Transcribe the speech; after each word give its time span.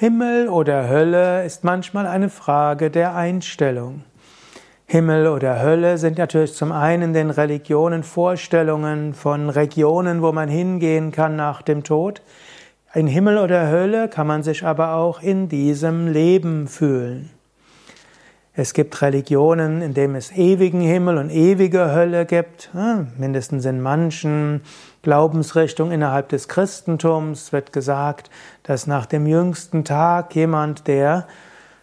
Himmel 0.00 0.48
oder 0.48 0.88
Hölle 0.88 1.44
ist 1.44 1.62
manchmal 1.62 2.06
eine 2.06 2.30
Frage 2.30 2.90
der 2.90 3.14
Einstellung. 3.14 4.02
Himmel 4.86 5.26
oder 5.26 5.60
Hölle 5.60 5.98
sind 5.98 6.16
natürlich 6.16 6.54
zum 6.54 6.72
einen 6.72 7.02
in 7.02 7.12
den 7.12 7.28
Religionen 7.28 8.02
Vorstellungen 8.02 9.12
von 9.12 9.50
Regionen, 9.50 10.22
wo 10.22 10.32
man 10.32 10.48
hingehen 10.48 11.12
kann 11.12 11.36
nach 11.36 11.60
dem 11.60 11.84
Tod. 11.84 12.22
In 12.94 13.08
Himmel 13.08 13.36
oder 13.36 13.68
Hölle 13.68 14.08
kann 14.08 14.26
man 14.26 14.42
sich 14.42 14.64
aber 14.64 14.94
auch 14.94 15.20
in 15.20 15.50
diesem 15.50 16.08
Leben 16.10 16.66
fühlen. 16.66 17.28
Es 18.60 18.74
gibt 18.74 19.00
Religionen, 19.00 19.80
in 19.80 19.94
denen 19.94 20.16
es 20.16 20.32
ewigen 20.32 20.82
Himmel 20.82 21.16
und 21.16 21.30
ewige 21.30 21.94
Hölle 21.94 22.26
gibt. 22.26 22.68
Mindestens 23.16 23.64
in 23.64 23.80
manchen 23.80 24.60
Glaubensrichtungen 25.00 25.94
innerhalb 25.94 26.28
des 26.28 26.46
Christentums 26.46 27.54
wird 27.54 27.72
gesagt, 27.72 28.28
dass 28.62 28.86
nach 28.86 29.06
dem 29.06 29.26
jüngsten 29.26 29.82
Tag 29.82 30.34
jemand, 30.34 30.88
der 30.88 31.26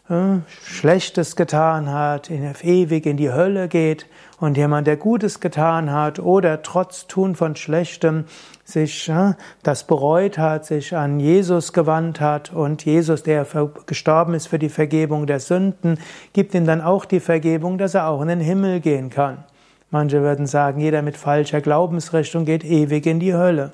äh, 0.08 0.36
Schlechtes 0.66 1.36
getan 1.36 1.92
hat, 1.92 2.30
ewig 2.30 3.08
in 3.08 3.18
die 3.18 3.32
Hölle 3.32 3.70
geht 3.70 4.06
und 4.40 4.58
jemand, 4.58 4.88
der 4.88 4.98
Gutes 4.98 5.40
getan 5.40 5.92
hat 5.92 6.20
oder 6.20 6.62
trotz 6.62 7.08
Tun 7.08 7.36
von 7.36 7.56
Schlechtem 7.56 8.26
sich 8.64 9.10
äh, 9.10 9.34
das 9.64 9.86
bereut 9.86 10.38
hat, 10.38 10.66
sich 10.66 10.96
an 10.96 11.20
Jesus 11.20 11.74
gewandt 11.74 12.22
hat 12.22 12.54
und 12.54 12.86
Jesus, 12.86 13.24
der 13.24 13.46
gestorben 13.86 14.34
ist 14.34 14.48
für 14.48 14.60
die 14.60 14.70
Vergebung 14.70 15.26
der 15.26 15.40
Sünden, 15.40 16.00
gibt 16.34 16.54
ihm 16.54 16.66
dann 16.66 16.82
auch 16.82 17.06
die 17.06 17.20
Vergebung, 17.20 17.78
dass 17.78 17.96
er 17.96 18.08
auch 18.08 18.22
in 18.22 18.28
den 18.28 18.40
Himmel 18.40 18.80
gehen 18.80 19.10
kann. 19.10 19.44
Manche 19.90 20.22
würden 20.22 20.48
sagen, 20.48 20.82
jeder 20.82 21.02
mit 21.02 21.18
falscher 21.18 21.62
Glaubensrichtung 21.62 22.46
geht 22.46 22.66
ewig 22.66 23.06
in 23.06 23.20
die 23.20 23.34
Hölle 23.34 23.72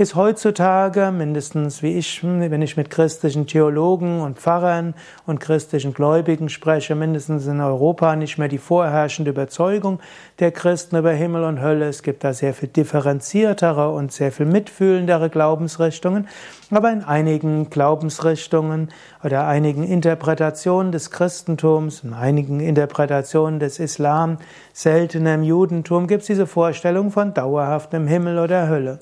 ist 0.00 0.14
heutzutage, 0.14 1.12
mindestens 1.12 1.82
wie 1.82 1.98
ich, 1.98 2.24
wenn 2.24 2.62
ich 2.62 2.78
mit 2.78 2.88
christlichen 2.88 3.46
Theologen 3.46 4.22
und 4.22 4.38
Pfarrern 4.38 4.94
und 5.26 5.40
christlichen 5.40 5.92
Gläubigen 5.92 6.48
spreche, 6.48 6.94
mindestens 6.94 7.46
in 7.46 7.60
Europa 7.60 8.16
nicht 8.16 8.38
mehr 8.38 8.48
die 8.48 8.56
vorherrschende 8.56 9.32
Überzeugung 9.32 10.00
der 10.38 10.52
Christen 10.52 10.96
über 10.96 11.12
Himmel 11.12 11.44
und 11.44 11.60
Hölle. 11.60 11.86
Es 11.86 12.02
gibt 12.02 12.24
da 12.24 12.32
sehr 12.32 12.54
viel 12.54 12.70
differenziertere 12.70 13.90
und 13.90 14.10
sehr 14.10 14.32
viel 14.32 14.46
mitfühlendere 14.46 15.28
Glaubensrichtungen. 15.28 16.28
Aber 16.70 16.90
in 16.90 17.04
einigen 17.04 17.68
Glaubensrichtungen 17.68 18.88
oder 19.22 19.46
einigen 19.46 19.84
Interpretationen 19.84 20.92
des 20.92 21.10
Christentums, 21.10 22.04
in 22.04 22.14
einigen 22.14 22.60
Interpretationen 22.60 23.60
des 23.60 23.78
Islam, 23.78 24.38
seltener 24.72 25.34
im 25.34 25.42
Judentum 25.42 26.06
gibt 26.06 26.22
es 26.22 26.28
diese 26.28 26.46
Vorstellung 26.46 27.10
von 27.10 27.34
dauerhaftem 27.34 28.06
Himmel 28.06 28.38
oder 28.38 28.66
Hölle. 28.66 28.98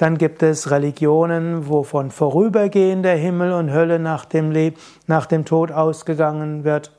Dann 0.00 0.16
gibt 0.16 0.42
es 0.42 0.70
Religionen, 0.70 1.68
wo 1.68 1.82
von 1.82 2.10
vorübergehender 2.10 3.12
Himmel 3.12 3.52
und 3.52 3.70
Hölle 3.70 3.98
nach 3.98 4.24
dem, 4.24 4.50
Leb 4.50 4.78
nach 5.06 5.26
dem 5.26 5.44
Tod 5.44 5.70
ausgegangen 5.70 6.64
wird. 6.64 6.90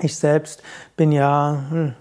Ich 0.00 0.16
selbst 0.16 0.62
bin 0.96 1.12
ja, 1.12 1.62
hm, 1.68 1.92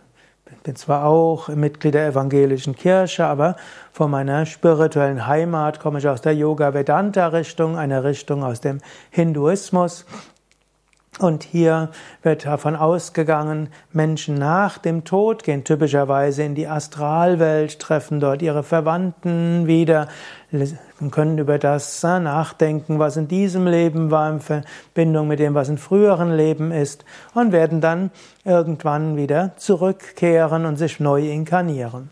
bin 0.63 0.77
zwar 0.77 1.03
auch 1.03 1.49
Mitglied 1.49 1.95
der 1.95 2.07
evangelischen 2.07 2.77
Kirche, 2.77 3.25
aber 3.25 3.57
von 3.91 4.09
meiner 4.09 4.45
spirituellen 4.45 5.27
Heimat 5.27 5.81
komme 5.81 5.99
ich 5.99 6.07
aus 6.07 6.21
der 6.21 6.33
Yoga-Vedanta-Richtung, 6.33 7.77
einer 7.77 8.05
Richtung 8.05 8.45
aus 8.45 8.61
dem 8.61 8.79
Hinduismus. 9.09 10.05
Und 11.19 11.43
hier 11.43 11.89
wird 12.23 12.45
davon 12.45 12.75
ausgegangen, 12.75 13.69
Menschen 13.91 14.33
nach 14.35 14.79
dem 14.79 15.03
Tod 15.03 15.43
gehen 15.43 15.63
typischerweise 15.63 16.41
in 16.41 16.55
die 16.55 16.67
Astralwelt, 16.67 17.79
treffen 17.79 18.19
dort 18.19 18.41
ihre 18.41 18.63
Verwandten 18.63 19.67
wieder 19.67 20.07
können 21.11 21.37
über 21.37 21.57
das 21.57 22.03
nachdenken, 22.03 22.99
was 22.99 23.17
in 23.17 23.27
diesem 23.27 23.67
Leben 23.67 24.11
war, 24.11 24.31
in 24.31 24.39
Verbindung 24.39 25.27
mit 25.27 25.39
dem, 25.39 25.53
was 25.53 25.69
in 25.69 25.77
früheren 25.77 26.35
Leben 26.35 26.71
ist, 26.71 27.05
und 27.33 27.51
werden 27.51 27.81
dann 27.81 28.11
irgendwann 28.43 29.17
wieder 29.17 29.51
zurückkehren 29.57 30.65
und 30.65 30.77
sich 30.77 30.99
neu 30.99 31.29
inkarnieren. 31.29 32.09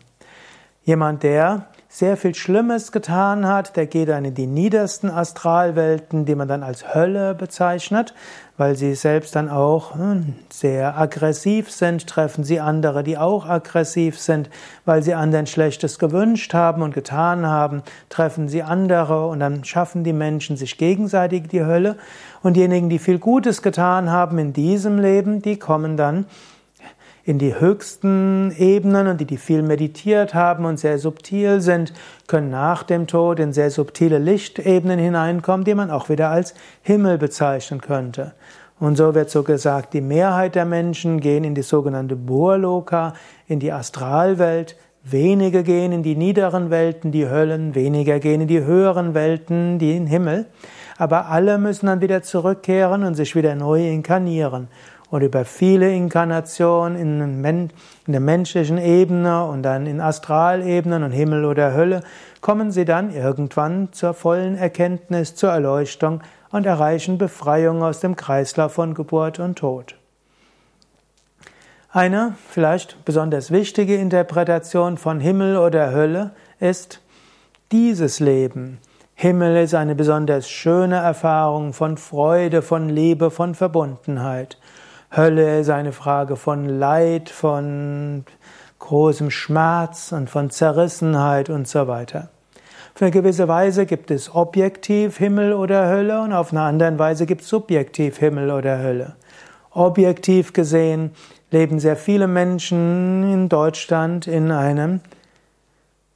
Jemand, 0.84 1.24
der 1.24 1.68
sehr 1.94 2.16
viel 2.16 2.34
Schlimmes 2.34 2.94
getan 2.94 3.46
hat, 3.46 3.76
der 3.76 3.86
geht 3.86 4.08
dann 4.08 4.24
in 4.24 4.34
die 4.34 4.48
niedersten 4.48 5.10
Astralwelten, 5.10 6.24
die 6.24 6.36
man 6.36 6.48
dann 6.48 6.64
als 6.64 6.96
Hölle 6.96 7.36
bezeichnet, 7.36 8.14
weil 8.56 8.78
sie 8.78 8.96
selbst 8.96 9.36
dann 9.36 9.50
auch 9.50 9.96
hm, 9.96 10.36
sehr 10.50 10.98
aggressiv 10.98 11.70
sind, 11.70 12.08
treffen 12.08 12.46
sie 12.46 12.62
andere, 12.62 13.04
die 13.04 13.18
auch 13.18 13.46
aggressiv 13.46 14.18
sind, 14.18 14.50
weil 14.86 15.04
sie 15.04 15.14
anderen 15.14 15.48
Schlechtes 15.48 16.00
gewünscht 16.00 16.54
haben 16.54 16.82
und 16.82 16.94
getan 16.94 17.46
haben, 17.46 17.84
treffen 18.08 18.48
sie 18.48 18.64
andere 18.64 19.28
und 19.28 19.42
dann 19.42 19.66
schaffen 19.66 20.06
die 20.06 20.14
Menschen 20.14 20.56
sich 20.56 20.78
gegenseitig 20.78 21.50
die 21.50 21.66
Hölle. 21.66 21.98
Und 22.42 22.56
diejenigen, 22.56 22.88
die 22.88 23.00
viel 23.00 23.20
Gutes 23.20 23.62
getan 23.62 24.10
haben 24.10 24.38
in 24.38 24.54
diesem 24.54 24.98
Leben, 24.98 25.42
die 25.42 25.60
kommen 25.60 25.98
dann 25.98 26.26
in 27.24 27.38
die 27.38 27.60
höchsten 27.60 28.54
Ebenen 28.58 29.08
und 29.08 29.22
die, 29.22 29.26
die 29.26 29.38
viel 29.38 29.62
meditiert 29.62 30.34
haben 30.34 30.66
und 30.66 30.80
sehr 30.80 30.98
subtil 30.98 31.62
sind, 31.62 31.94
können 32.28 32.50
nach 32.50 32.84
dem 32.84 33.08
Tod 33.08 33.40
in 33.40 33.54
sehr 33.54 33.70
subtile 33.70 34.18
Lichtebenen 34.18 35.00
hineinkommen, 35.00 35.64
die 35.64 35.76
man 35.76 35.92
auch 35.92 36.10
wieder 36.10 36.30
als 36.30 36.54
Himmel 36.82 37.18
bezeichnen 37.18 37.82
könnte. 37.82 38.34
Und 38.80 38.96
so 38.98 39.14
wird 39.14 39.30
so 39.30 39.44
gesagt, 39.44 39.94
die 39.94 40.02
Mehrheit 40.02 40.56
der 40.56 40.66
Menschen 40.66 41.20
gehen 41.20 41.44
in 41.44 41.54
die 41.54 41.62
sogenannte 41.62 42.16
Burloka, 42.16 43.14
in 43.48 43.60
die 43.60 43.72
Astralwelt, 43.72 44.76
wenige 45.04 45.62
gehen 45.62 45.92
in 45.92 46.02
die 46.02 46.16
niederen 46.16 46.72
Welten, 46.72 47.12
die 47.12 47.30
Höllen, 47.30 47.76
weniger 47.76 48.20
gehen 48.20 48.42
in 48.42 48.48
die 48.48 48.64
höheren 48.64 49.14
Welten, 49.14 49.78
die 49.78 49.96
in 49.96 50.08
Himmel. 50.08 50.48
Aber 50.98 51.28
alle 51.28 51.60
müssen 51.60 51.88
dann 51.88 52.02
wieder 52.02 52.24
zurückkehren 52.24 53.04
und 53.04 53.14
sich 53.14 53.36
wieder 53.36 53.54
neu 53.54 53.88
inkarnieren 53.88 54.68
und 55.12 55.22
über 55.22 55.46
viele 55.46 55.94
Inkarnationen 55.94 56.98
in, 56.98 57.70
der 58.08 58.20
menschlichen 58.22 58.78
Ebene 58.78 59.46
und 59.46 59.62
dann 59.62 59.86
in 59.86 60.00
Astralebenen 60.00 61.04
und 61.04 61.12
Himmel 61.12 61.46
oder 61.46 61.74
Hölle 61.74 62.02
kommen 62.40 62.72
sie 62.72 62.86
dann 62.86 63.14
irgendwann 63.14 63.90
zur 63.92 64.14
vollen 64.14 64.58
Erkenntnis, 64.58 65.36
zur 65.36 65.52
Erleuchtung 65.52 66.22
und 66.50 66.66
erreichen 66.66 67.18
Befreiung 67.18 67.84
aus 67.84 68.00
dem 68.00 68.16
Kreislauf 68.16 68.74
von 68.74 68.94
Geburt 68.94 69.40
und 69.40 69.60
Tod. 69.60 69.96
Eine 71.92 72.36
vielleicht 72.50 73.04
besonders 73.04 73.52
wichtige 73.52 73.98
Interpretation 73.98 74.98
von 74.98 75.20
Himmel 75.20 75.58
oder 75.58 75.92
Hölle 75.92 76.32
ist 76.62 77.02
dieses 77.74 78.22
Leben. 78.22 78.78
Himmel 79.16 79.58
ist 79.58 79.76
eine 79.76 79.94
besonders 79.94 80.50
schöne 80.50 80.96
Erfahrung 80.96 81.74
von 81.74 81.98
Freude, 81.98 82.62
von 82.62 82.88
Liebe, 82.88 83.30
von 83.30 83.56
Verbundenheit. 83.56 84.58
Hölle 85.14 85.60
ist 85.60 85.70
eine 85.70 85.92
Frage 85.92 86.38
von 86.38 86.70
Leid, 86.70 87.30
von 87.30 88.24
großem 88.80 89.30
Schmerz 89.30 90.14
und 90.14 90.30
von 90.30 90.50
Zerrissenheit 90.50 91.50
und 91.50 91.68
so 91.68 91.90
weiter. 91.90 92.30
Auf 92.96 93.02
eine 93.02 93.12
gewisse 93.12 93.50
Weise 93.50 93.86
gibt 93.86 94.10
es 94.10 94.34
objektiv 94.34 95.18
Himmel 95.18 95.52
oder 95.52 95.90
Hölle 95.90 96.22
und 96.22 96.32
auf 96.32 96.54
eine 96.54 96.62
andere 96.62 96.98
Weise 96.98 97.26
gibt 97.26 97.42
es 97.42 97.50
subjektiv 97.50 98.20
Himmel 98.20 98.52
oder 98.52 98.80
Hölle. 98.80 99.16
Objektiv 99.72 100.54
gesehen 100.54 101.12
leben 101.52 101.80
sehr 101.80 101.98
viele 101.98 102.28
Menschen 102.28 103.34
in 103.34 103.50
Deutschland 103.50 104.28
in 104.28 104.50
einem 104.50 105.02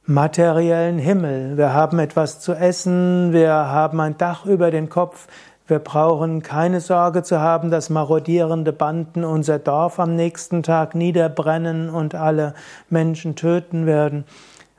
materiellen 0.06 0.98
Himmel. 0.98 1.58
Wir 1.58 1.74
haben 1.74 1.98
etwas 1.98 2.40
zu 2.40 2.54
essen, 2.54 3.34
wir 3.34 3.50
haben 3.52 4.00
ein 4.00 4.16
Dach 4.16 4.46
über 4.46 4.70
den 4.70 4.88
Kopf, 4.88 5.26
wir 5.68 5.80
brauchen 5.80 6.42
keine 6.42 6.80
Sorge 6.80 7.24
zu 7.24 7.40
haben, 7.40 7.70
dass 7.70 7.90
marodierende 7.90 8.72
Banden 8.72 9.24
unser 9.24 9.58
Dorf 9.58 9.98
am 9.98 10.14
nächsten 10.14 10.62
Tag 10.62 10.94
niederbrennen 10.94 11.90
und 11.90 12.14
alle 12.14 12.54
Menschen 12.88 13.34
töten 13.34 13.84
werden. 13.84 14.24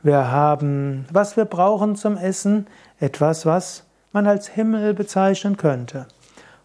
Wir 0.01 0.31
haben, 0.31 1.05
was 1.11 1.35
wir 1.35 1.45
brauchen 1.45 1.97
zum 1.97 2.15
Essen, 2.15 2.67
etwas, 2.99 3.45
was 3.45 3.83
man 4.13 4.27
als 4.27 4.47
Himmel 4.47 4.93
bezeichnen 4.93 5.57
könnte. 5.57 6.05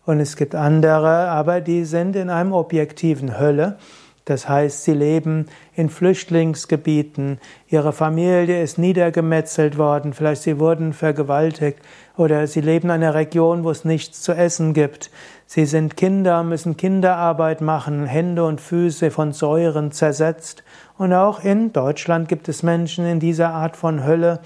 Und 0.05 0.21
es 0.21 0.37
gibt 0.37 0.55
andere, 0.55 1.29
aber 1.29 1.61
die 1.61 1.85
sind 1.85 2.15
in 2.15 2.31
einem 2.31 2.53
objektiven 2.53 3.39
Hölle. 3.41 3.77
Das 4.25 4.49
heißt, 4.49 4.85
sie 4.85 4.93
leben 4.93 5.47
in 5.75 5.89
Flüchtlingsgebieten, 5.89 7.39
ihre 7.67 7.93
Familie 7.93 8.63
ist 8.63 8.79
niedergemetzelt 8.79 9.79
worden, 9.79 10.13
vielleicht 10.13 10.43
sie 10.43 10.61
wurden 10.61 10.93
vergewaltigt 10.93 11.79
oder 12.17 12.47
sie 12.47 12.61
leben 12.61 12.89
in 12.89 12.93
einer 12.93 13.15
Region, 13.15 13.65
wo 13.65 13.71
es 13.71 13.85
nichts 13.85 14.23
zu 14.23 14.33
essen 14.33 14.75
gibt. 14.75 15.11
Sie 15.47 15.67
sind 15.67 15.97
Kinder, 15.97 16.45
müssen 16.45 16.77
Kinderarbeit 16.77 17.61
machen, 17.61 18.07
Hände 18.07 18.45
und 18.45 18.61
Füße 18.61 19.11
von 19.11 19.33
Säuren 19.33 19.91
zersetzt. 19.91 20.63
Und 20.97 21.13
auch 21.13 21.43
in 21.43 21.73
Deutschland 21.73 22.29
gibt 22.29 22.49
es 22.49 22.63
Menschen 22.63 23.05
in 23.05 23.19
dieser 23.19 23.51
Art 23.51 23.77
von 23.77 24.07
Hölle, 24.07 24.41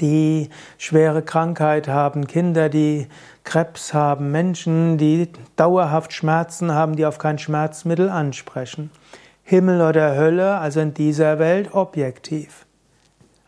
die 0.00 0.50
schwere 0.78 1.22
Krankheit 1.22 1.88
haben, 1.88 2.26
Kinder, 2.26 2.68
die 2.68 3.08
Krebs 3.44 3.94
haben, 3.94 4.30
Menschen, 4.30 4.98
die 4.98 5.28
dauerhaft 5.56 6.12
Schmerzen 6.12 6.72
haben, 6.72 6.96
die 6.96 7.06
auf 7.06 7.18
kein 7.18 7.38
Schmerzmittel 7.38 8.08
ansprechen. 8.08 8.90
Himmel 9.42 9.80
oder 9.80 10.16
Hölle, 10.16 10.58
also 10.58 10.80
in 10.80 10.94
dieser 10.94 11.38
Welt 11.38 11.74
objektiv. 11.74 12.66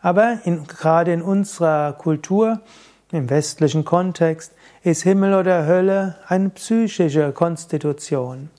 Aber 0.01 0.39
in, 0.43 0.67
gerade 0.67 1.13
in 1.13 1.21
unserer 1.21 1.93
Kultur 1.93 2.59
Im 3.11 3.29
westlichen 3.29 3.85
Kontext 3.85 4.53
ist 4.83 5.03
Himmel 5.03 5.35
oder 5.35 5.65
Hölle 5.67 6.15
eine 6.27 6.49
psychische 6.49 7.31
Konstitution. 7.31 8.49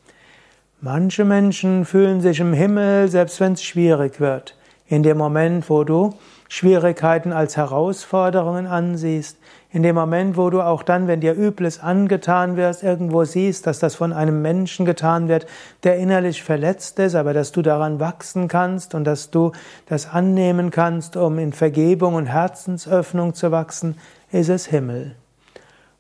Manche 0.81 1.25
Menschen 1.25 1.85
fühlen 1.85 2.21
sich 2.21 2.39
im 2.39 2.53
Himmel, 2.53 3.09
selbst 3.09 3.41
wenn 3.41 3.55
es 3.55 3.63
schwierig 3.63 4.21
wird. 4.21 4.57
In 4.89 5.03
dem 5.03 5.19
Moment, 5.19 5.69
wo 5.69 5.83
du 5.83 6.15
Schwierigkeiten 6.49 7.33
als 7.33 7.57
Herausforderungen 7.57 8.67
ansiehst, 8.67 9.37
in 9.73 9.83
dem 9.83 9.97
Moment, 9.97 10.37
wo 10.37 10.49
du 10.49 10.63
auch 10.63 10.83
dann, 10.83 11.09
wenn 11.09 11.21
dir 11.21 11.35
Übles 11.35 11.81
angetan 11.81 12.57
wirst, 12.57 12.83
irgendwo 12.83 13.25
siehst, 13.25 13.67
dass 13.67 13.81
das 13.81 13.97
von 13.97 14.13
einem 14.13 14.41
Menschen 14.41 14.87
getan 14.87 15.29
wird, 15.29 15.47
der 15.83 15.97
innerlich 15.97 16.43
verletzt 16.43 16.99
ist, 17.01 17.17
aber 17.17 17.35
dass 17.35 17.53
du 17.53 17.63
daran 17.63 17.99
wachsen 17.99 18.47
kannst 18.49 18.95
und 18.95 19.05
dass 19.05 19.31
du 19.31 19.53
das 19.87 20.09
annehmen 20.09 20.71
kannst, 20.71 21.17
um 21.17 21.39
in 21.39 21.53
Vergebung 21.53 22.15
und 22.15 22.27
Herzensöffnung 22.27 23.35
zu 23.35 23.51
wachsen, 23.51 23.99
ist 24.31 24.49
es 24.49 24.67
Himmel. 24.67 25.17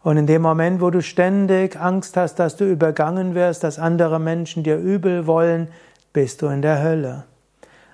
Und 0.02 0.16
in 0.16 0.28
dem 0.28 0.42
Moment, 0.42 0.80
wo 0.80 0.90
du 0.90 1.02
ständig 1.02 1.78
Angst 1.78 2.16
hast, 2.16 2.36
dass 2.36 2.54
du 2.54 2.64
übergangen 2.64 3.34
wirst, 3.34 3.64
dass 3.64 3.80
andere 3.80 4.20
Menschen 4.20 4.62
dir 4.62 4.78
übel 4.78 5.26
wollen, 5.26 5.66
bist 6.12 6.40
du 6.40 6.46
in 6.46 6.62
der 6.62 6.80
Hölle. 6.82 7.24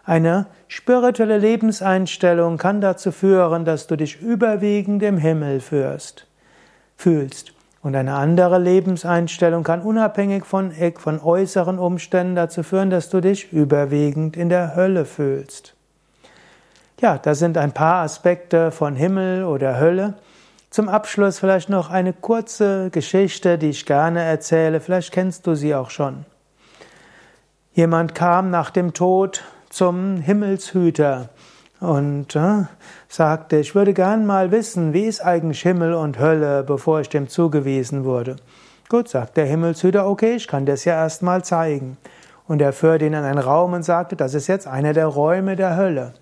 Eine 0.05 0.47
spirituelle 0.67 1.39
Lebenseinstellung 1.39 2.59
kann 2.59 2.81
dazu 2.81 3.13
führen, 3.13 3.65
dass 3.65 3.87
du 3.87 3.97
dich 3.97 4.21
überwiegend 4.21 5.03
im 5.03 5.17
Himmel 5.17 5.61
führst, 5.61 6.27
fühlst. 6.97 7.53
Und 7.83 7.97
eine 7.97 8.15
andere 8.15 8.59
Lebenseinstellung 8.59 9.65
kann 9.65 9.83
unabhängig 9.83 10.45
von, 10.45 10.73
von 10.97 11.21
äußeren 11.21 11.79
Umständen 11.79 12.37
dazu 12.37 12.63
führen, 12.63 12.91
dass 12.91 13.11
du 13.11 13.21
dich 13.21 13.53
überwiegend 13.53 14.37
in 14.37 14.49
der 14.49 14.77
Hölle 14.77 15.05
fühlst. 15.05 15.75
Ja, 17.01 17.19
das 17.19 17.41
sind 17.41 17.59
ein 17.59 17.73
paar 17.73 18.05
Aspekte 18.05 18.71
von 18.71 18.95
Himmel 18.95 19.45
oder 19.45 19.81
Hölle. 19.81 20.15
Zum 20.71 20.89
Abschluss 20.89 21.41
vielleicht 21.41 21.69
noch 21.69 21.91
eine 21.91 22.13
kurze 22.13 22.91
Geschichte, 22.91 23.59
die 23.59 23.71
ich 23.71 23.85
gerne 23.85 24.23
erzähle. 24.23 24.81
Vielleicht 24.81 25.13
kennst 25.13 25.47
du 25.47 25.55
sie 25.55 25.75
auch 25.75 25.91
schon. 25.91 26.25
Jemand 27.75 28.15
kam 28.15 28.51
nach 28.51 28.71
dem 28.71 28.95
Tod 28.95 29.43
zum 29.73 30.19
Himmelshüter 30.19 31.31
und 31.81 32.37
äh, 32.37 32.65
sagte, 33.09 33.57
ich 33.57 33.75
würde 33.75 33.95
gern 33.95 34.27
mal 34.27 34.51
wissen, 34.51 34.93
wie 34.93 35.05
ist 35.05 35.25
eigentlich 35.25 35.63
Himmel 35.63 35.95
und 35.95 36.19
Hölle, 36.19 36.63
bevor 36.63 37.01
ich 37.01 37.09
dem 37.09 37.27
zugewiesen 37.29 38.05
wurde. 38.05 38.37
Gut, 38.91 39.09
sagt 39.09 39.39
der 39.39 39.47
Himmelshüter, 39.47 40.07
okay, 40.07 40.35
ich 40.35 40.47
kann 40.47 40.67
das 40.67 40.85
ja 40.85 40.93
erst 40.93 41.23
mal 41.23 41.43
zeigen. 41.43 41.97
Und 42.47 42.61
er 42.61 42.75
führte 42.75 43.07
ihn 43.07 43.15
in 43.15 43.25
einen 43.25 43.39
Raum 43.39 43.73
und 43.73 43.83
sagte, 43.83 44.15
das 44.15 44.35
ist 44.35 44.47
jetzt 44.47 44.67
einer 44.67 44.93
der 44.93 45.07
Räume 45.07 45.57
der 45.57 45.75
Hölle. 45.75 46.13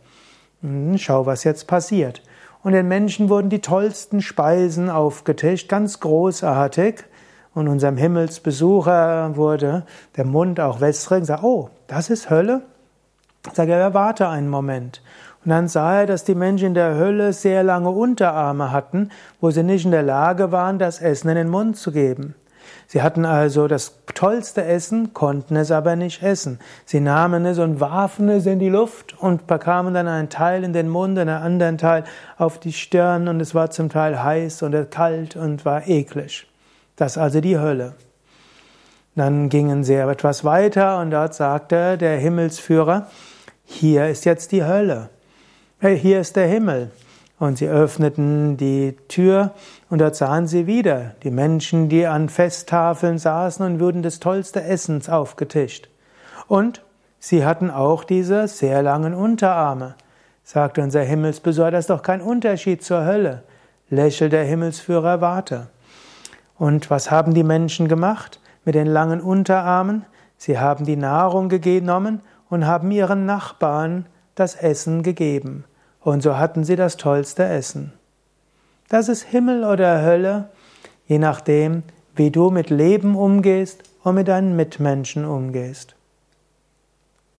Hm, 0.62 0.96
schau, 0.96 1.26
was 1.26 1.42
jetzt 1.42 1.66
passiert. 1.66 2.22
Und 2.62 2.72
den 2.72 2.86
Menschen 2.86 3.28
wurden 3.28 3.50
die 3.50 3.60
tollsten 3.60 4.22
Speisen 4.22 4.88
aufgetischt, 4.88 5.68
ganz 5.68 5.98
großartig. 5.98 7.02
Und 7.52 7.66
unserem 7.66 7.96
Himmelsbesucher 7.96 9.34
wurde 9.34 9.84
der 10.16 10.24
Mund 10.24 10.60
auch 10.60 10.80
wässrig 10.80 11.18
und 11.20 11.24
sagte, 11.24 11.44
oh, 11.44 11.70
das 11.88 12.10
ist 12.10 12.30
Hölle? 12.30 12.62
Sag 13.52 13.68
er, 13.68 13.94
warte 13.94 14.28
einen 14.28 14.48
Moment. 14.48 15.02
Und 15.44 15.50
dann 15.50 15.68
sah 15.68 16.00
er, 16.00 16.06
dass 16.06 16.24
die 16.24 16.34
Menschen 16.34 16.68
in 16.68 16.74
der 16.74 16.96
Hölle 16.96 17.32
sehr 17.32 17.62
lange 17.62 17.90
Unterarme 17.90 18.72
hatten, 18.72 19.10
wo 19.40 19.50
sie 19.50 19.62
nicht 19.62 19.86
in 19.86 19.90
der 19.90 20.02
Lage 20.02 20.52
waren, 20.52 20.78
das 20.78 21.00
Essen 21.00 21.30
in 21.30 21.36
den 21.36 21.48
Mund 21.48 21.76
zu 21.76 21.92
geben. 21.92 22.34
Sie 22.86 23.02
hatten 23.02 23.24
also 23.24 23.68
das 23.68 23.94
tollste 24.14 24.64
Essen, 24.64 25.14
konnten 25.14 25.56
es 25.56 25.70
aber 25.70 25.96
nicht 25.96 26.22
essen. 26.22 26.58
Sie 26.84 27.00
nahmen 27.00 27.46
es 27.46 27.58
und 27.58 27.80
warfen 27.80 28.28
es 28.28 28.46
in 28.46 28.58
die 28.58 28.68
Luft 28.68 29.16
und 29.18 29.46
bekamen 29.46 29.94
dann 29.94 30.08
einen 30.08 30.28
Teil 30.28 30.64
in 30.64 30.72
den 30.72 30.88
Mund, 30.88 31.18
einen 31.18 31.30
anderen 31.30 31.78
Teil 31.78 32.04
auf 32.36 32.58
die 32.58 32.72
Stirn 32.72 33.28
und 33.28 33.40
es 33.40 33.54
war 33.54 33.70
zum 33.70 33.88
Teil 33.88 34.22
heiß 34.22 34.62
und 34.62 34.90
kalt 34.90 35.36
und 35.36 35.64
war 35.64 35.86
eklig. 35.86 36.46
Das 36.96 37.16
also 37.16 37.40
die 37.40 37.58
Hölle. 37.58 37.94
Dann 39.14 39.48
gingen 39.48 39.84
sie 39.84 39.94
etwas 39.94 40.44
weiter 40.44 40.98
und 40.98 41.12
dort 41.12 41.34
sagte 41.34 41.96
der 41.96 42.18
Himmelsführer, 42.18 43.06
hier 43.70 44.08
ist 44.08 44.24
jetzt 44.24 44.50
die 44.50 44.64
Hölle. 44.64 45.10
Hier 45.80 46.20
ist 46.20 46.34
der 46.34 46.48
Himmel. 46.48 46.90
Und 47.38 47.56
sie 47.56 47.68
öffneten 47.68 48.58
die 48.58 48.96
Tür 49.08 49.52
und 49.88 50.00
dort 50.00 50.14
sahen 50.14 50.46
sie 50.46 50.66
wieder 50.66 51.14
die 51.22 51.30
Menschen, 51.30 51.88
die 51.88 52.06
an 52.06 52.28
Festtafeln 52.28 53.16
saßen 53.16 53.64
und 53.64 53.80
wurden 53.80 54.02
des 54.02 54.20
tollsten 54.20 54.62
Essens 54.62 55.08
aufgetischt. 55.08 55.88
Und 56.48 56.82
sie 57.18 57.46
hatten 57.46 57.70
auch 57.70 58.04
diese 58.04 58.46
sehr 58.48 58.82
langen 58.82 59.14
Unterarme. 59.14 59.94
Sagte 60.44 60.82
unser 60.82 61.02
Himmelsbesorger, 61.02 61.70
das 61.70 61.84
ist 61.84 61.90
doch 61.90 62.02
kein 62.02 62.20
Unterschied 62.20 62.84
zur 62.84 63.06
Hölle. 63.06 63.44
Lächelt 63.88 64.32
der 64.32 64.44
Himmelsführer, 64.44 65.22
warte. 65.22 65.68
Und 66.58 66.90
was 66.90 67.10
haben 67.10 67.32
die 67.32 67.44
Menschen 67.44 67.88
gemacht 67.88 68.40
mit 68.66 68.74
den 68.74 68.88
langen 68.88 69.22
Unterarmen? 69.22 70.04
Sie 70.36 70.58
haben 70.58 70.84
die 70.84 70.96
Nahrung 70.96 71.48
genommen 71.48 72.20
und 72.50 72.66
haben 72.66 72.90
ihren 72.90 73.24
Nachbarn 73.24 74.06
das 74.34 74.56
Essen 74.56 75.02
gegeben. 75.02 75.64
Und 76.00 76.22
so 76.22 76.36
hatten 76.36 76.64
sie 76.64 76.76
das 76.76 76.96
tollste 76.96 77.44
Essen. 77.44 77.92
Das 78.88 79.08
ist 79.08 79.22
Himmel 79.22 79.64
oder 79.64 80.02
Hölle, 80.02 80.50
je 81.06 81.18
nachdem, 81.18 81.84
wie 82.16 82.30
du 82.30 82.50
mit 82.50 82.70
Leben 82.70 83.16
umgehst 83.16 83.84
und 84.02 84.16
mit 84.16 84.28
deinen 84.28 84.56
Mitmenschen 84.56 85.24
umgehst. 85.24 85.94